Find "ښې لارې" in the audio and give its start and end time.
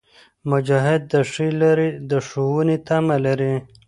1.31-1.89